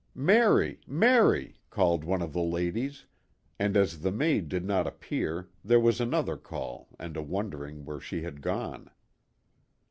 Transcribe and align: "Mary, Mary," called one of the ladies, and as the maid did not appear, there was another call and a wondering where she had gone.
"Mary, 0.15 0.79
Mary," 0.87 1.59
called 1.69 2.03
one 2.03 2.23
of 2.23 2.33
the 2.33 2.41
ladies, 2.41 3.05
and 3.59 3.77
as 3.77 3.99
the 3.99 4.11
maid 4.11 4.49
did 4.49 4.65
not 4.65 4.87
appear, 4.87 5.47
there 5.63 5.79
was 5.79 6.01
another 6.01 6.37
call 6.37 6.87
and 6.97 7.15
a 7.15 7.21
wondering 7.21 7.85
where 7.85 7.99
she 7.99 8.23
had 8.23 8.41
gone. 8.41 8.89